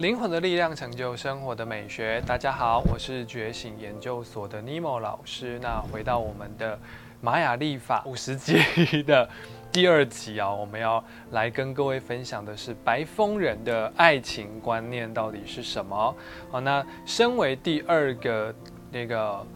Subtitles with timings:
[0.00, 2.22] 灵魂的力量成就生活的美学。
[2.26, 5.58] 大家好，我是觉醒研究所的尼莫老师。
[5.60, 6.78] 那回到我们的
[7.20, 8.54] 玛雅历法五十集
[9.02, 9.28] 的
[9.70, 16.16] 第二集啊，我们要来跟各位分享的是白风人的爱情观念到底是什么？
[16.50, 18.54] 好，那身为第二个
[18.90, 19.46] 那个。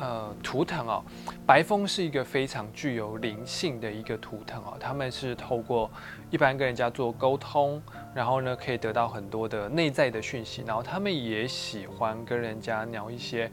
[0.00, 1.02] 呃，图腾哦，
[1.44, 4.76] 白风是一个非常具有灵性的一个图腾哦。
[4.78, 5.90] 他们是透过
[6.30, 7.82] 一般跟人家做沟通，
[8.14, 13.50] 然后呢可以得到很多的内在的讯息，然后他们也喜欢跟人家聊一些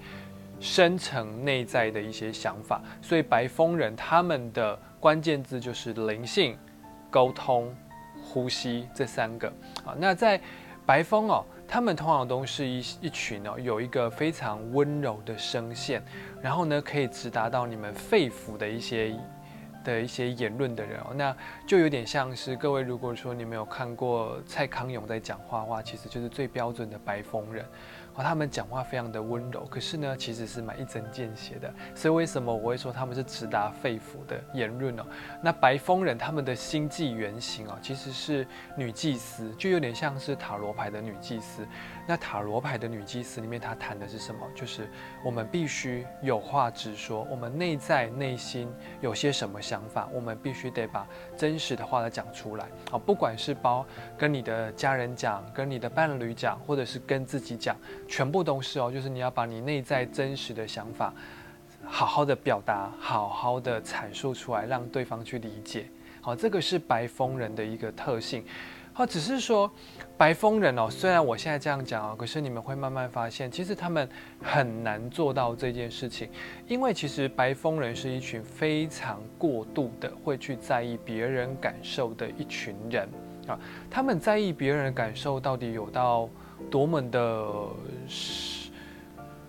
[0.60, 2.80] 深层内在的一些想法。
[3.02, 6.56] 所以白风人他们的关键字就是灵性、
[7.10, 7.76] 沟通、
[8.24, 9.48] 呼吸这三个
[9.84, 9.96] 啊。
[9.98, 10.40] 那在
[10.86, 11.44] 白风哦。
[11.68, 16.00] 他们通常都是一一群哦，有一个非常温柔的声线，
[16.40, 19.10] 然后呢，可以直达到你们肺腑的一些
[19.86, 21.34] 的一些言论的人哦，那
[21.66, 27.64] 就有点像是各位，如果说你没有看过蔡康永在讲话的话，其实就是最标准的白风人。
[28.16, 31.74] 哦，他们讲话非常的温柔，可是呢，其实是蛮一针见血的。
[31.94, 35.04] 所以为什么我会说他们是直达肺腑的言论哦？
[35.44, 41.68] 那白风人他们的星际原型哦，其实是女祭司，就有点像是塔罗牌的女祭司。
[42.08, 44.42] 那塔罗牌的女祭司里面，她谈的是什么？
[44.54, 44.88] 就是
[45.24, 52.66] 我们必须有话直说，我们内在内心有些什么想法，我们必须得把真实的话来讲出来。
[52.92, 53.84] 啊，不管是包
[54.18, 57.76] 跟你的家人讲，跟你的伴侣讲，或者是跟自己讲，
[58.08, 58.92] 全部都是哦。
[58.92, 61.12] 就是你要把你内在真实的想法
[61.84, 65.88] 好好的表达，好好的阐述出来，让对方去理解。
[66.22, 68.46] 好，这个是白风人的一个特性。
[68.98, 69.70] 好，只是说
[70.18, 74.08] 白风人哦，虽然我现在这样讲哦，可是你们会慢慢发现，其实他们
[74.42, 76.30] 很难做到这件事情，
[76.66, 83.06] 因为其实白风人是一群非常过度的会去在意别人感受的一群人
[83.48, 83.60] 啊。
[83.92, 86.30] 他们在意别人的感受到底有到
[86.72, 87.48] 多么的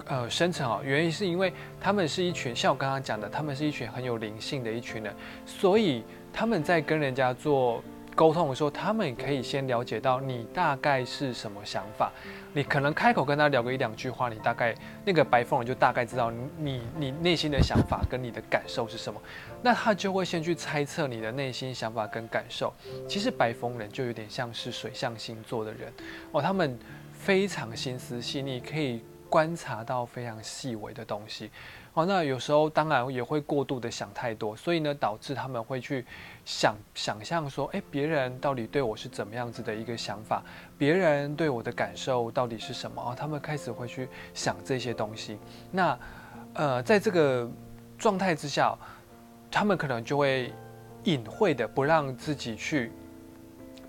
[0.06, 0.80] 呃深层啊？
[0.82, 5.14] 原因是因为他们是一群像我刚刚讲的，他们是一群很有灵性的一群人，
[5.46, 6.02] 所以
[6.32, 7.80] 他们在跟人家做。
[8.16, 12.10] 沟通的时候，他们可以先了解到你大概是什么想法。
[12.54, 19.20] 你可能开口跟他聊个一两句话，你大概那个白凤人就大概知道你你内心的想法跟你的感受是什么。
[19.62, 22.72] 那他就会先去猜测你的内心想法跟感受。
[23.06, 25.92] 其实白风人就有点像是水象星座的人
[26.32, 26.78] 哦，他们
[27.12, 29.02] 非常心思细腻，可以
[29.36, 31.50] 观察到非常细微的东西。
[31.92, 36.06] 哦，那有时候当然也会过度的想太多，所以呢，导致他们会去
[36.46, 40.42] 想想象说，哎，别人到底对我是怎么样子的一个想法，
[40.78, 43.14] 别人对我的感受到底是什么啊？
[43.14, 45.38] 他们开始会去想这些东西。
[45.70, 45.98] 那，
[46.54, 47.46] 呃，在这个
[47.98, 48.74] 状态之下，
[49.50, 50.50] 他们可能就会
[51.04, 52.90] 隐晦的不让自己去。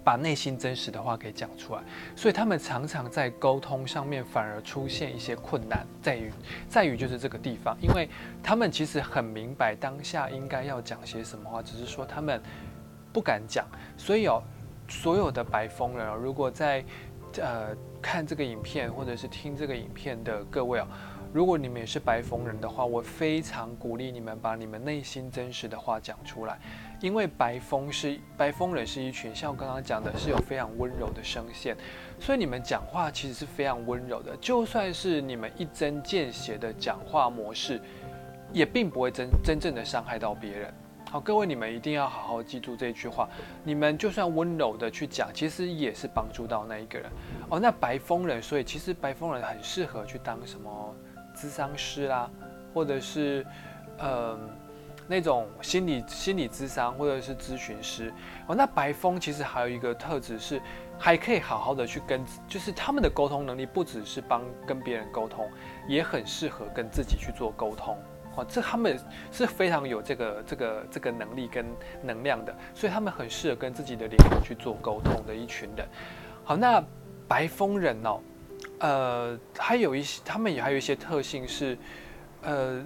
[0.07, 1.81] 把内心真实的话给讲出来，
[2.15, 6.31] 所以他们常常在沟通上面反而出现一些困难，在于
[6.69, 8.07] 在于就是这个地方，因为
[8.41, 12.41] 他们其实很明白当下应该要讲些什么话，只是说他们
[13.11, 13.67] 不敢讲。
[13.97, 14.41] 所以哦，
[14.87, 16.85] 所有的白风人哦，如果在
[17.41, 20.87] 呃看这个影片或者是听这个影片的各位哦。
[21.33, 26.57] 如果你们也是白风人的话，我非常鼓励你们把你们内心真实的话讲出来，
[27.01, 31.75] 因为白风是白风人是一群，像我刚刚讲的，是有非常温柔的声线，
[32.19, 34.35] 所以你们讲话其实是非常温柔的。
[34.37, 37.79] 就算是你们一针见血的讲话模式，
[38.53, 40.73] 也并不会真真正的伤害到别人。
[41.09, 43.29] 好，各位你们一定要好好记住这句话，
[43.63, 47.09] 你们就算温柔的去讲，其实也是帮助到那一个人。
[47.49, 50.95] 哦，那白风人，所以其实白风人很适合去当什么？
[51.37, 52.27] 咨商师啦，
[52.73, 53.45] 或者是，
[53.99, 54.35] 呃，
[55.07, 58.11] 那种心理心理咨商或者是咨询师
[58.47, 58.55] 哦。
[58.55, 60.59] 那白风其实还有一个特质是，
[60.97, 65.47] 还可以好好的去跟，就是他们的沟通能力不只是帮跟别人沟通，
[65.87, 67.95] 也很适合跟自己去做沟通
[68.35, 68.43] 哦。
[68.49, 68.99] 这他们
[69.31, 71.63] 是非常有这个这个这个能力跟
[72.01, 75.87] 能量的，所以他们很适合跟自己的灵魂去做沟通的一群人。
[76.43, 76.83] 好，那
[77.27, 78.19] 白风人哦。
[78.79, 81.77] 呃，还有一些，他们也还有一些特性是，
[82.43, 82.83] 呃，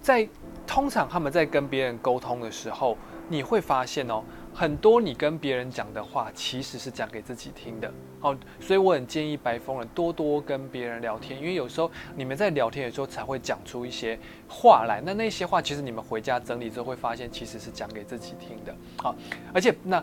[0.00, 0.28] 在
[0.66, 2.96] 通常他们在跟别人沟通的时候，
[3.28, 4.22] 你会发现哦，
[4.54, 7.92] 很多你跟别人讲的话其实是讲给自己听的。
[8.20, 14.18] 哦，所以我很建议白风人多多跟别人聊天，因为有时候你们在聊天的时候才会讲出一些
[14.48, 15.02] 话来。
[15.04, 18.74] 那那些话其实你们回家整理之后会发现，其实是讲给自己听的。
[18.98, 19.14] 好，
[19.52, 20.02] 而且那。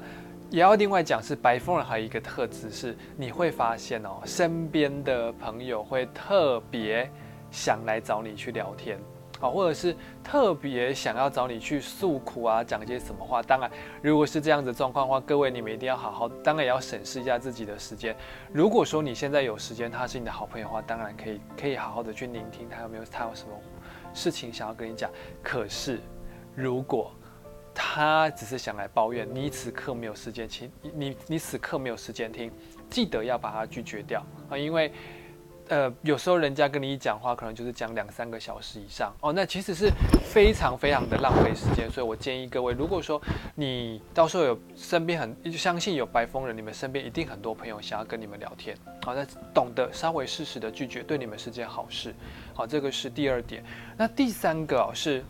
[0.51, 7.09] 也要另外讲，是白风人还有一个特质是，你会发现哦，身边的朋友会特别
[7.49, 8.99] 想来找你去聊天
[9.39, 13.41] 啊，或者是特别想要找你去诉苦啊，讲些什么话。
[13.41, 13.71] 当然，
[14.01, 18.13] 如果是这样子状况的话，各位你们一定要好好，当然也要审视一下自己的时间。
[18.51, 23.51] 如果说你现在有时间，他是你的好朋友的话，当然可以可以好好的去聆听他有没有他有什么
[24.13, 25.09] 事情想要跟你讲。
[25.41, 26.01] 可是
[26.53, 27.09] 如果
[27.73, 32.51] 他只是想来抱怨，你此刻没有时间听，你你此刻没有时间听，
[32.89, 34.91] 记得要把它拒绝掉啊，因为。
[35.67, 39.89] 呃，有时候人家跟你讲话，可能就是讲两三个小时以上哦，那其实是
[40.21, 41.89] 非常非常的浪费时间。
[41.89, 43.21] 所以我建议各位，如果说
[43.55, 52.13] 你到时候有身边很相信有白风人，你们身边一定很多朋友想要跟你们聊天，好，那懂得稍微适时的拒绝，对你们是件好事。
[52.53, 53.63] 好，这个是第二点。
[53.95, 55.23] 那第三个哦是，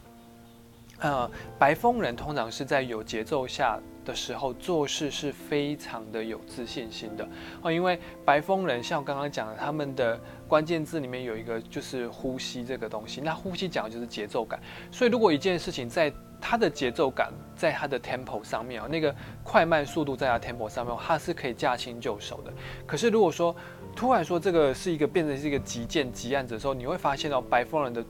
[1.01, 3.79] 呃，白风人通常是在有节奏下。
[4.03, 7.23] 的时候做事是非常的有自信心的
[7.61, 14.59] 哦，因为白风人像我刚刚讲的，他们的关键字里面有一个就是呼吸这个东西，那呼吸讲的就是节奏感，
[14.89, 16.11] 所以如果一件事情在
[16.41, 22.51] 它的节奏感，在它的 tempo 上面啊，那个快慢速度在它 tempo 上面，它是可以驾轻就熟的。
[22.87, 23.55] 可是如果说
[23.95, 28.03] 突然说这个是一个变成是一个急件急案子的时候，你会发现哦，白风人的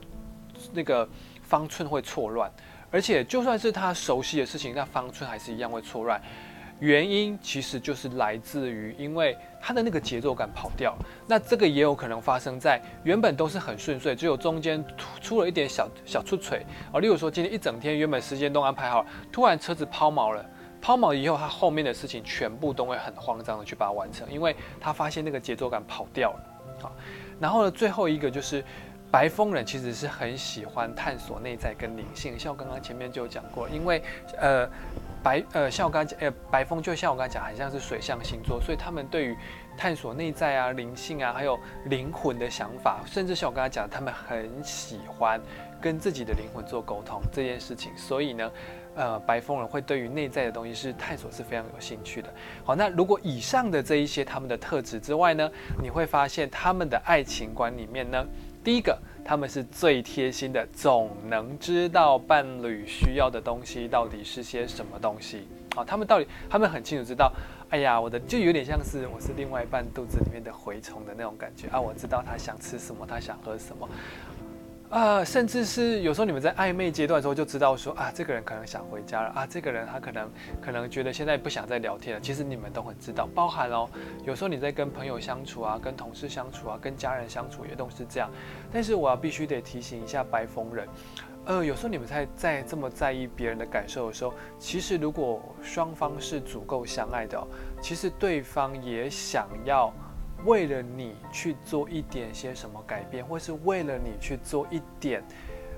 [0.71, 1.05] 那个
[1.43, 2.49] 方寸会错乱。
[2.91, 6.21] 而且就算是他熟悉的事情，那方寸还是一样会错乱。
[6.79, 10.97] 原因其实就是来自于，因为他的那个节奏感跑掉。
[11.27, 14.83] 那这个也有可能发生在原本都是很顺遂，只有中间
[15.21, 16.99] 出了一点小小出锤啊。
[16.99, 20.43] 例如说今天一整天原本时间都安排好，突然车子抛锚了，
[20.81, 26.91] 抛锚以后他后面的事情全部都会很慌张的去把它完成，因为他发现那个节奏感跑掉了啊。
[27.39, 28.63] 然后呢，最后一个就是。
[29.11, 34.01] 白风人其实是很喜欢探索内在跟灵性，像我刚刚前面就有讲过，因为
[34.39, 34.65] 呃
[35.21, 39.37] 白呃像我刚刚讲，呃白风就像我刚刚讲，很像是水象星座，所以他们对于
[39.77, 45.41] 探索内在啊、灵性啊，还有灵魂的想法，甚至像我刚刚讲，他们很喜欢
[45.81, 48.49] 跟自己的灵魂做沟通这件事情，所以呢，
[48.95, 52.33] 呃白风人会对于内在的东西是探索是非常有兴趣的。
[52.63, 55.51] 好，那如果以上的这一些他们的特质之外呢，
[55.83, 58.25] 你会发现他们的爱情观里面呢。
[58.63, 65.47] 第一个，他们是最贴心的，总能知道伴侣需要的东西到底是些什么东西。
[65.75, 67.33] 好，他们到底，他们很清楚知道，
[67.69, 73.89] 哎呀，我的就有点像是我是另外一半肚子里面的蛔虫的那种感觉啊，我知道他想吃什么，他想喝什么。
[74.91, 80.29] 啊，甚至是有时候你们在暧昧阶段的时候就知道说啊，这个人可能想回家了啊，这个人他可能
[80.61, 82.21] 可能觉得现在不想再聊天了。
[82.21, 83.89] 其实你们都很知道，包含哦，
[84.25, 88.29] 有时候你在跟朋友相处啊，跟同事相处啊，跟家人相处也都是这样。
[88.69, 90.85] 但是我要必须得提醒一下白风人，
[91.45, 97.41] 呃，有时候你们在在这么在意别人的感受的时候，其实如果双方是足够相爱的，
[97.81, 99.93] 其实对方也想要。
[100.45, 105.23] 为了你去做一点些什么改变，或是为了你去做一点，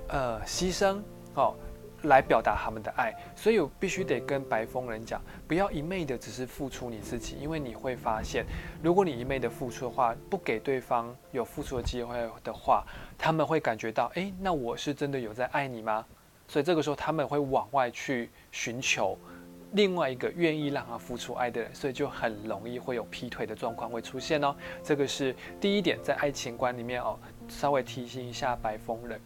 [0.07, 1.01] 呃，牺牲，
[1.35, 1.55] 哦，
[2.03, 8.45] 来表达他们的爱，所以我必须得跟白风人讲，不要一昧的只是付出你自己，因为你会发现，
[8.81, 12.85] 如果你一昧的付出的话，不给对方有付出的机会的话，
[13.17, 16.05] 他们会感觉到，哎，那我是真的有在爱你吗？
[16.47, 19.17] 所以这个时候他们会往外去寻求。
[19.73, 24.55] 另外一个愿意让他付出爱的人，所以就很容易会有劈腿的状况会出现哦。
[24.83, 27.17] 这个是第一点，在爱情观里面哦，
[27.47, 29.19] 稍微提醒一下白风人。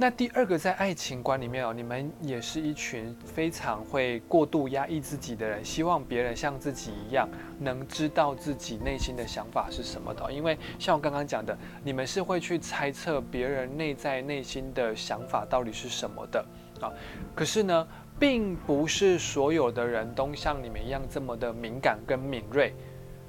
[0.00, 7.28] 那第二个，在爱情观里面哦，你们也是一群非常会过度压抑自己的人，希望别人像自己一样，
[7.58, 10.32] 能知道自己内心的想法是什么的。
[10.32, 16.46] 因为像我刚刚讲的，你们是会去猜测别人内在内心的想法到底是什么的
[16.86, 16.92] 啊。
[17.34, 17.86] 可是呢？
[18.20, 22.74] 并不是所有的人都像你们一样这么的敏感跟敏锐，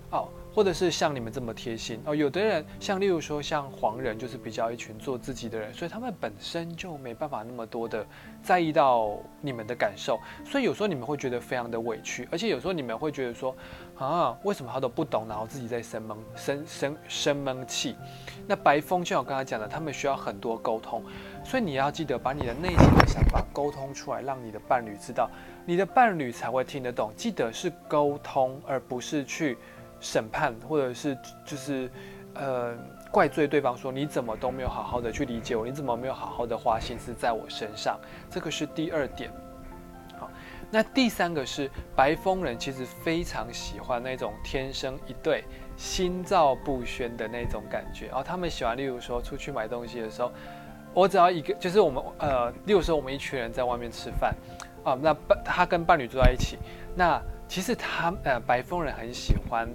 [0.09, 2.15] 哦，或者是像你们这么贴心哦。
[2.15, 8.05] 有的人像例如说像黄人，就是比较一群做自己的人，所以他们本身就没办法那么多的
[8.41, 13.55] 在意到你们的感受，所以有时候你们会觉得非常的委屈，而且有时候你们会觉得说
[13.97, 17.95] 啊，为什么他都不懂，然后自己在生闷生生生闷气。
[18.47, 21.03] 那白风就像我刚才讲的，他们需要很多沟通。
[21.43, 25.29] 所以你要记得把你的内心的想法沟通出来，让你的伴侣知道，
[25.65, 27.11] 你的伴侣才会听得懂。
[27.15, 29.57] 记得是沟通，而不是去
[29.99, 31.89] 审判，或者是就是
[32.33, 32.75] 呃
[33.11, 37.99] 怪罪对方，说你怎么都没有好好的去理解我，你怎么没有好好的花心思在我身上。
[38.29, 39.31] 这个是第二点。
[40.17, 40.29] 好，
[40.69, 45.43] 那第三个是白风人，其实非常喜欢那种天生一对、
[45.75, 48.07] 心照不宣的那种感觉。
[48.07, 50.31] 然后他们喜欢，例如说出去买东西的时候。
[50.91, 54.35] 我只要一个，就是我们呃，例如说我们一群人在外面吃饭，
[54.83, 56.57] 啊，那伴他跟伴侣坐在一起，
[56.95, 59.67] 那其实他呃白风人很喜欢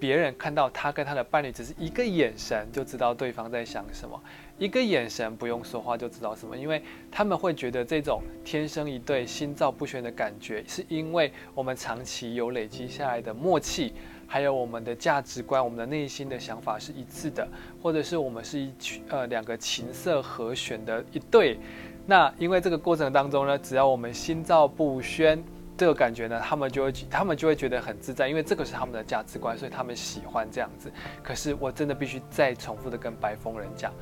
[0.00, 4.18] 别人看到他跟他的伴侣只是一个眼神就知道对方在想什么，
[4.58, 13.92] 一个眼神不用说话就知道什么，因为他们会觉得这种天生一对、心照不宣的感觉，是因为我们长期有累积下来的默契，
[14.26, 17.46] 还有我们的价值观、我们的内心的想法是一致的，
[17.82, 21.58] 或者是我们是一群呃两个琴瑟和弦的一对。
[22.06, 25.44] 那因为这个过程当中呢，只要我们心照不宣。
[25.76, 30.92] 这个感觉呢，他们就会，他们就会觉得很自在，因为这个是他们的价值观，所以他们喜欢这样子。
[31.22, 33.92] 可是我真的必须再重复的跟白风人讲，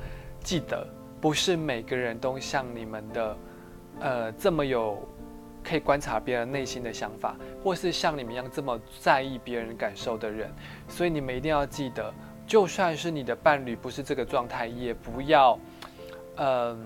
[0.43, 0.85] 记得
[1.19, 3.37] 不是每个人都像你们的，
[4.01, 5.01] 呃，这么有
[5.63, 10.53] 可以观察别人内心的想法，或是像你们一样这么在意别人感受的人。
[10.87, 12.13] 所以你们一定要记得，
[12.45, 15.57] 就算是你的伴侣不是这个状态，也不要，
[16.35, 16.85] 嗯，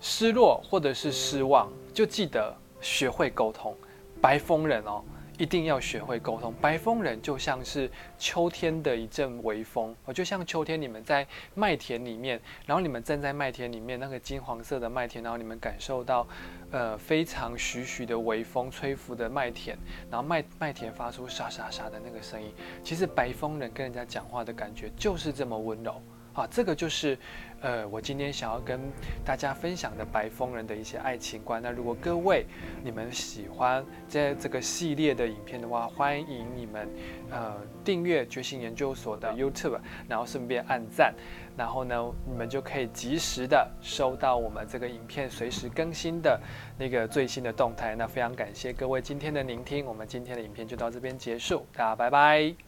[0.00, 1.68] 失落或者是失望。
[1.94, 3.72] 就记得学会沟通，
[4.20, 5.00] 白风人哦，
[5.38, 6.52] 一定要学会沟通。
[6.60, 11.24] 白风人就像是秋天的一阵微风，哦，就像秋天你们在
[11.54, 16.26] 麦田里面，然后你们站在麦田里面那个金黄色的麦田，然后你们感受到，
[16.72, 19.78] 呃，非常徐徐的微风吹拂的麦田，
[20.10, 22.52] 然后麦麦田发出沙沙沙的那个声音。
[22.82, 26.02] 其实白风人跟人家讲话的感觉就是这么温柔。
[26.34, 27.16] 啊，这个就是，
[27.60, 28.80] 呃，我今天想要跟
[29.24, 31.62] 大家分享的白风人的一些爱情观。
[31.62, 32.44] 那如果各位
[32.82, 36.88] 你们喜欢这这个系列的影片的话，欢迎你们
[37.30, 41.14] 呃订阅觉醒研究所的 YouTube，然后顺便按赞，
[41.56, 46.40] 然后呢，你们就可以及时的收到我们这个影片随时更新的
[46.76, 47.94] 那个最新的动态。
[47.94, 52.64] 那非常感谢各位今天的聆听，我们今天的影片就到这边结束，大家拜拜。